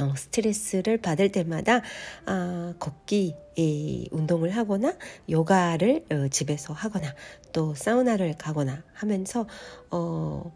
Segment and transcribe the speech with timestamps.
[0.00, 1.80] 어, 스트레스를 받을 때마다
[2.26, 4.94] 아, 걷기 이, 운동을 하거나
[5.30, 7.14] 요가를 어, 집에서 하거나
[7.52, 9.46] 또 사우나를 가거나 하면서
[9.90, 10.52] 어,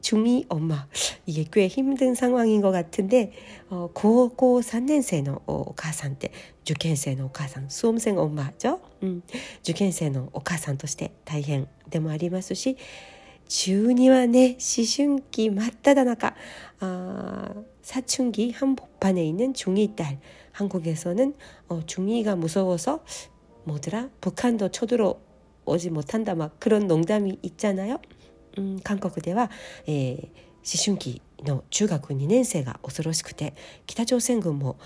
[0.00, 0.86] 중이 엄마
[1.26, 3.32] 이게 꽤 힘든 상황인 것 같은데
[3.68, 6.30] 어, 고고 3年生の 어, お母さんって
[6.62, 8.80] 受験生のお母さん 수험생 엄마죠.
[9.02, 9.22] 음,
[9.62, 12.76] 受験生のお母さんとして大変でもありますし
[13.48, 16.34] 中2はね思春期真っ只中
[16.80, 20.18] 아, 사춘기 한복판에 있는 중2 딸
[20.52, 21.34] 한국에서는
[21.68, 23.04] 어, 중2가 무서워서
[23.64, 27.98] 뭐더라 북한도 쳐들어오지 못한다 막 그런 농담이 있잖아요.
[28.58, 29.50] 음, 한국では
[29.88, 30.30] 예,
[30.66, 33.54] 思春期の中学2年生が恐ろしくて
[33.86, 34.76] 北朝鮮軍も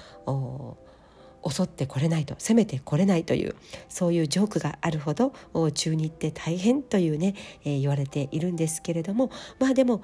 [1.49, 3.55] 襲ってこれないと攻めてこれないという
[3.89, 5.33] そういうジョークがあるほど
[5.73, 7.35] 中二って大変というね、
[7.65, 10.03] えー、言われているんですけれどもまあでも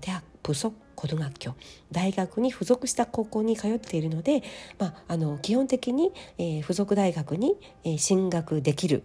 [0.00, 1.54] 대학부속 고등학교
[1.90, 4.42] 大学に付属した高校に通っているので、
[4.78, 9.02] まあ、あの基本的に、えー、付属大学に、えー、進学できる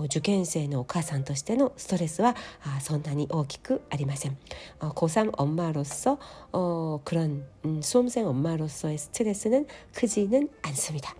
[0.05, 2.35] 受験生のお母さんとしてのストレスは
[2.81, 4.37] そんなに大きくありません。
[4.79, 6.17] 高3엄마로 서、
[6.51, 7.43] 그런
[7.81, 11.15] 수험생엄마로서의스트ス스는크지는않습니 다。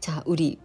[0.00, 0.58] 자、 우 리、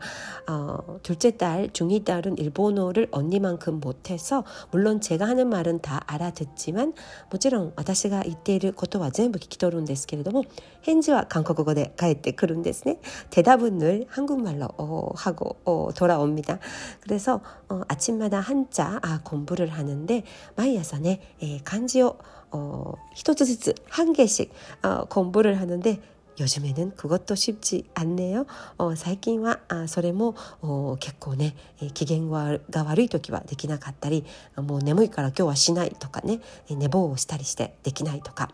[0.50, 6.94] 어, 둘째 딸, 중2 딸은 일본어를 언니만큼 못해서 물론 제가 하는 말은 다 알아듣지만
[7.32, 10.44] もちろん私が 이때를 ことは全部聞き取るんですけれども
[10.82, 13.00] 返事は 한국어로 返ってくる んですね.
[13.30, 16.60] 대답은 늘 한국말로 어, 하고 어, 돌아옵니다.
[17.02, 20.24] 그래서 어, 아침마다 한자 아, 공부를 하는데
[20.56, 21.20] 毎朝ね
[21.64, 22.18] 간지を
[22.52, 24.52] 어, 一つずつ한 개씩
[24.84, 26.00] 어, 공부를 하는데
[26.40, 28.46] 요즘에는 그것도 쉽지 않네요.
[28.78, 31.56] 어, 最近は 아, それも 어, 結構ね、
[31.94, 34.26] 機嫌が悪い時はできなかったり
[34.58, 38.50] もう眠いから今日はしないとかね寝坊をしたりしてできないとか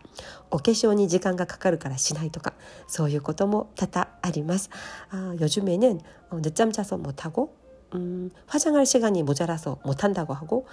[2.86, 4.70] そういうことも多々あります
[5.10, 6.00] 아, 요즘에는
[6.30, 7.54] 어, 늦잠 자서 못하고
[7.94, 10.66] 음, 화장할 시간이 모자라서 못한다고 하고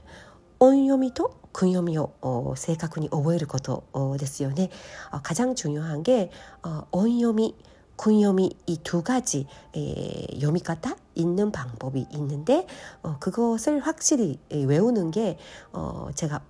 [0.59, 3.85] 온요미도 근요미요 어, 正確に覚えること
[4.19, 4.69] ですよね
[5.11, 6.31] 어, 가장 중요한 게
[6.63, 7.57] 어, 온요미
[8.01, 12.67] 군요미 이 두 가지 에, 요미가타 있는 방법이 있는데
[13.03, 15.39] 어, 그것을 확실히 외우는 게
[15.73, 16.43] 어, 제가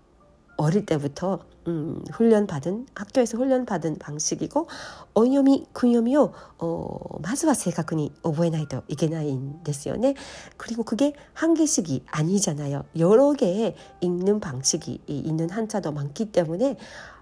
[0.59, 4.69] 어릴 때부터 음, 훈련 받은 학교에서 훈련 받은 방식이고
[5.15, 10.15] 온요미 군요미요 어, まずは正確に覚えないといけないんですよね.
[10.57, 12.85] 그리고 그게 한 개씩이 아니잖아요.
[12.99, 16.77] 여러 개의 읽는 방식이 있는 한자도 많기 때문에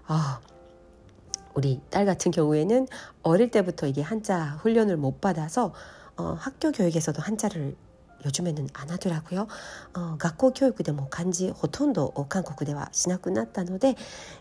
[0.07, 0.39] 아,
[1.53, 2.87] 우리 딸 같은 경우에는
[3.23, 5.73] 어릴 때부터 이게 한자 훈련을 못 받아서
[6.17, 7.75] 어, 학교 교육에서도 한자를
[8.25, 9.47] 요즘에는 안 하더라고요.
[9.93, 13.95] 어, 学校教育でも 간지 ほとんど 韓国ではしなくなったので、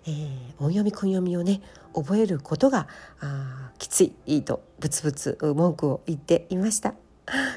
[0.08, 1.60] 에, 온요미 군요미をね
[1.94, 2.86] 覚えることが
[3.20, 6.94] 아, きついと 부츠부츠 文句を言っていました.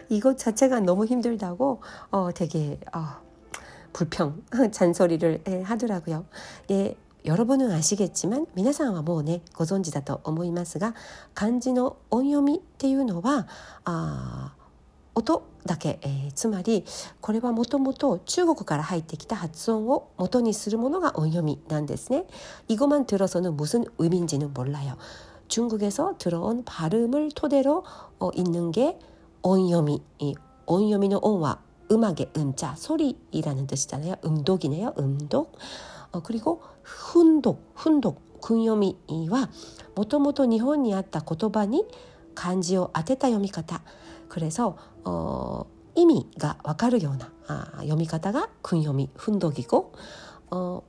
[0.09, 3.21] 이것 자체가 너무 힘들다고 어, 되게 어,
[3.93, 6.25] 불평 잔소리를 하더라고요.
[6.67, 10.95] 네, 여러분은 아시겠지만 皆さんはもうねご存知だと思いますが
[11.33, 13.47] 漢字の音読みっていうのは
[13.83, 14.53] あ
[15.13, 16.85] 音だけ、えー、つまり
[17.21, 22.27] これはもともと中国から入ってきた発音を元にするものが音読みなんですね。
[22.67, 24.95] 이것만들어서는무슨의미인지는몰라요
[25.47, 27.83] 중국에서 들어온 발음을 토대로
[28.19, 28.99] 어, 있는 게
[29.41, 30.03] 온요미.
[30.19, 30.35] 이
[30.67, 31.61] 온요미의 온와
[31.91, 34.15] 음악의 음자 소리라는 뜻이잖아요.
[34.23, 34.93] 음독이네요.
[34.99, 35.57] 음독.
[36.11, 39.49] 어, 그리고 훈독, 훈독, 군요미와
[39.95, 41.83] もともと日本にあった言葉に
[42.35, 43.81] 漢字を当てた読み方
[44.29, 49.93] 그래서 어, 의미가 わかるような 아, 読み方が 군요미, 훈독이고
[50.51, 50.83] 어,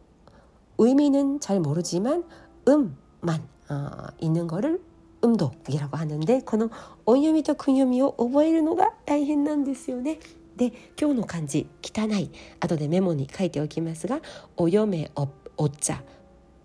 [0.78, 2.24] 의미는 잘 모르지만
[2.68, 4.80] 음만 어, 있는 거를
[5.24, 6.70] 음독이라고 하는데 この
[7.06, 10.20] 音読みと 군요미を 覚えるのが大変なんですよね。
[10.56, 14.20] で今日の漢字汚い後でメモに書いておきますが
[14.56, 16.02] お嫁おお茶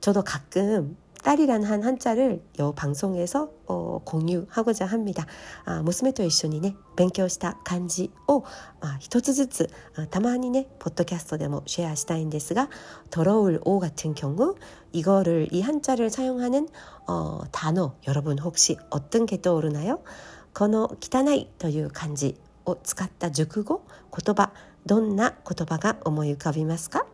[0.00, 5.27] 저도 가끔 딸이란 한 한자를 요 방송에서 어, 공유하고자 합니다.
[5.65, 8.41] 아, 娘と一緒にね勉強した漢字を、
[8.79, 9.69] まあ、一つずつ
[10.09, 12.69] たまにねポッドキャストでもシェアしたいんですが
[13.11, 14.55] 더러울 오 같은 경우
[14.93, 16.67] 이거를 이 한자를 사용하는
[17.07, 19.99] 어, 단어 여러분 혹시 어떤 게 떠오르나요?
[20.53, 24.51] この汚いという漢字を使った熟語言葉
[24.85, 27.05] どんな言葉が思い浮かびますか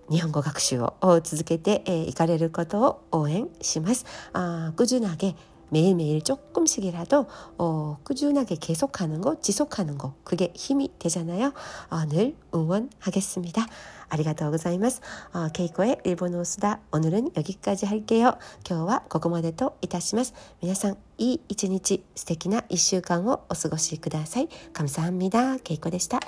[0.09, 4.05] 日本語学習を続けていかれることを応援します。
[4.33, 5.35] あ꾸준하게
[5.69, 7.25] 매일매일 조금씩이라도
[7.57, 11.51] 어, 꾸준하게 계속하는 거, 지속하는 거 그게 힘이 되잖아요.
[11.89, 13.65] 어, 늘 응원하겠습니다.
[14.09, 15.01] 아리가또 고자이마스.
[15.33, 18.37] 어, 케이코의 일본어 수다 오늘은 여기까지 할게요.
[18.69, 24.49] 今日はここまでといたします.皆さんいい一日素敵な1週間をお過ごしください.
[24.73, 25.57] 감사합니다.
[25.57, 26.19] 케이코でした.